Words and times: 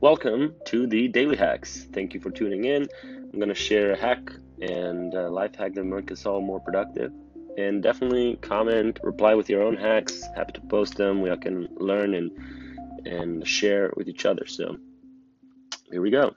Welcome 0.00 0.54
to 0.66 0.86
the 0.86 1.08
Daily 1.08 1.34
Hacks. 1.34 1.88
Thank 1.92 2.14
you 2.14 2.20
for 2.20 2.30
tuning 2.30 2.66
in. 2.66 2.86
I'm 3.02 3.32
going 3.32 3.48
to 3.48 3.54
share 3.54 3.90
a 3.90 3.98
hack 3.98 4.30
and 4.62 5.12
a 5.12 5.28
life 5.28 5.56
hack 5.56 5.74
that 5.74 5.82
make 5.82 6.12
us 6.12 6.24
all 6.24 6.40
more 6.40 6.60
productive. 6.60 7.12
And 7.56 7.82
definitely 7.82 8.36
comment, 8.36 9.00
reply 9.02 9.34
with 9.34 9.48
your 9.48 9.64
own 9.64 9.76
hacks. 9.76 10.22
Happy 10.36 10.52
to 10.52 10.60
post 10.60 10.94
them. 10.94 11.20
We 11.20 11.30
all 11.30 11.36
can 11.36 11.66
learn 11.78 12.14
and 12.14 12.30
and 13.06 13.44
share 13.44 13.92
with 13.96 14.06
each 14.06 14.24
other. 14.24 14.46
So 14.46 14.76
here 15.90 16.00
we 16.00 16.12
go. 16.12 16.36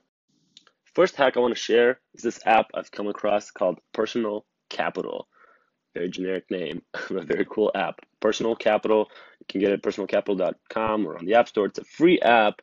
First 0.95 1.15
hack 1.15 1.37
I 1.37 1.39
want 1.39 1.53
to 1.53 1.61
share 1.61 1.99
is 2.15 2.23
this 2.23 2.39
app 2.47 2.71
I've 2.73 2.89
come 2.89 3.09
across 3.09 3.51
called 3.51 3.77
Personal 3.93 4.43
Capital. 4.69 5.27
Very 5.93 6.09
generic 6.09 6.49
name, 6.49 6.81
a 7.11 7.21
very 7.21 7.45
cool 7.47 7.71
app. 7.75 7.99
Personal 8.21 8.55
Capital. 8.55 9.07
You 9.39 9.45
can 9.47 9.61
get 9.61 9.69
it 9.69 9.73
at 9.73 9.83
personalcapital.com 9.83 11.05
or 11.05 11.19
on 11.19 11.25
the 11.25 11.35
App 11.35 11.47
Store. 11.47 11.67
It's 11.67 11.77
a 11.77 11.83
free 11.83 12.19
app 12.21 12.59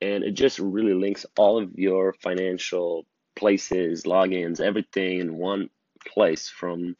and 0.00 0.24
it 0.24 0.32
just 0.32 0.58
really 0.58 0.94
links 0.94 1.26
all 1.36 1.58
of 1.58 1.78
your 1.78 2.12
financial 2.12 3.06
places, 3.36 4.04
logins, 4.04 4.60
everything 4.60 5.20
in 5.20 5.36
one 5.36 5.70
place 6.06 6.48
from 6.48 6.96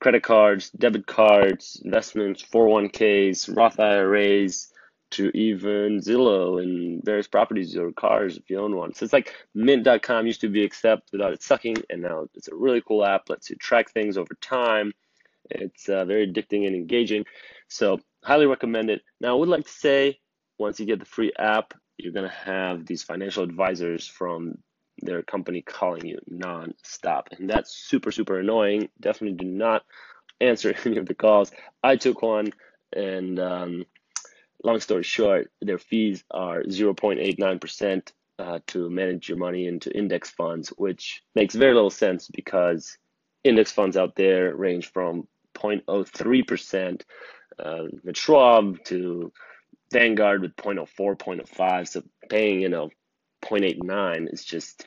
credit 0.00 0.22
cards, 0.22 0.70
debit 0.70 1.06
cards, 1.06 1.80
investments, 1.84 2.42
401ks, 2.42 3.54
Roth 3.56 3.80
IRAs, 3.80 4.72
to 5.10 5.30
even 5.34 6.00
Zillow 6.00 6.62
and 6.62 7.02
various 7.02 7.26
properties 7.26 7.76
or 7.76 7.92
cars 7.92 8.36
if 8.36 8.50
you 8.50 8.58
own 8.58 8.76
one. 8.76 8.94
So 8.94 9.04
it's 9.04 9.12
like 9.12 9.34
mint.com 9.54 10.26
used 10.26 10.42
to 10.42 10.48
be 10.48 10.64
accept 10.64 11.10
without 11.12 11.32
it 11.32 11.42
sucking, 11.42 11.76
and 11.88 12.02
now 12.02 12.26
it's 12.34 12.48
a 12.48 12.54
really 12.54 12.82
cool 12.86 13.04
app, 13.04 13.28
lets 13.28 13.48
you 13.48 13.56
track 13.56 13.90
things 13.90 14.18
over 14.18 14.34
time. 14.40 14.92
It's 15.50 15.88
uh, 15.88 16.04
very 16.04 16.30
addicting 16.30 16.66
and 16.66 16.76
engaging. 16.76 17.24
So 17.68 18.00
highly 18.22 18.46
recommend 18.46 18.90
it. 18.90 19.02
Now 19.20 19.30
I 19.30 19.38
would 19.38 19.48
like 19.48 19.64
to 19.64 19.70
say 19.70 20.20
once 20.58 20.80
you 20.80 20.86
get 20.86 20.98
the 20.98 21.06
free 21.06 21.32
app, 21.38 21.74
you're 21.96 22.12
going 22.12 22.28
to 22.28 22.34
have 22.34 22.86
these 22.86 23.02
financial 23.02 23.42
advisors 23.42 24.06
from 24.06 24.58
their 25.00 25.22
company 25.22 25.62
calling 25.62 26.06
you 26.06 26.18
non-stop. 26.26 27.28
And 27.38 27.48
that's 27.48 27.72
super, 27.72 28.10
super 28.10 28.40
annoying. 28.40 28.88
Definitely 29.00 29.36
do 29.36 29.50
not 29.50 29.84
answer 30.40 30.74
any 30.84 30.98
of 30.98 31.06
the 31.06 31.14
calls. 31.14 31.50
I 31.82 31.96
took 31.96 32.22
one, 32.22 32.52
and 32.94 33.38
um, 33.38 33.86
long 34.64 34.80
story 34.80 35.02
short, 35.02 35.50
their 35.60 35.78
fees 35.78 36.24
are 36.30 36.62
0.89% 36.62 38.12
uh, 38.38 38.60
to 38.68 38.90
manage 38.90 39.28
your 39.28 39.38
money 39.38 39.66
into 39.66 39.96
index 39.96 40.30
funds, 40.30 40.68
which 40.70 41.22
makes 41.34 41.54
very 41.54 41.74
little 41.74 41.90
sense 41.90 42.28
because 42.28 42.96
index 43.44 43.72
funds 43.72 43.96
out 43.96 44.14
there 44.16 44.54
range 44.54 44.90
from 44.92 45.26
0.03% 45.54 47.02
uh, 47.58 47.84
at 48.06 48.16
Schwab 48.16 48.84
to 48.84 49.32
Vanguard 49.92 50.42
with 50.42 50.56
0.04, 50.56 51.16
0.05. 51.16 51.88
So 51.88 52.02
paying, 52.28 52.60
you 52.60 52.68
know, 52.68 52.90
0.89 53.44 54.32
is 54.32 54.44
just 54.44 54.86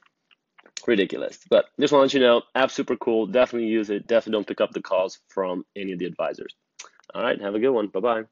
ridiculous. 0.87 1.39
But 1.49 1.65
just 1.79 1.93
want 1.93 2.09
to 2.09 2.17
let 2.17 2.21
you 2.21 2.27
know, 2.27 2.43
app 2.55 2.71
super 2.71 2.95
cool. 2.95 3.27
Definitely 3.27 3.69
use 3.69 3.89
it. 3.89 4.07
Definitely 4.07 4.33
don't 4.33 4.47
pick 4.47 4.61
up 4.61 4.71
the 4.71 4.81
calls 4.81 5.19
from 5.29 5.65
any 5.75 5.93
of 5.93 5.99
the 5.99 6.05
advisors. 6.05 6.53
All 7.13 7.23
right, 7.23 7.39
have 7.41 7.55
a 7.55 7.59
good 7.59 7.71
one. 7.71 7.87
Bye 7.87 7.99
bye. 7.99 8.23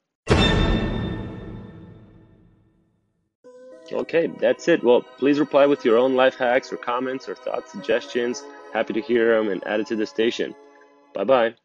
Okay, 3.91 4.27
that's 4.27 4.67
it. 4.67 4.83
Well, 4.83 5.01
please 5.01 5.39
reply 5.39 5.65
with 5.65 5.83
your 5.83 5.97
own 5.97 6.15
life 6.15 6.35
hacks 6.35 6.71
or 6.71 6.77
comments 6.77 7.27
or 7.27 7.33
thoughts, 7.33 7.71
suggestions. 7.71 8.43
Happy 8.71 8.93
to 8.93 9.01
hear 9.01 9.35
them 9.35 9.49
and 9.49 9.65
add 9.65 9.79
it 9.79 9.87
to 9.87 9.95
the 9.95 10.05
station. 10.05 10.53
Bye 11.13 11.23
bye. 11.23 11.55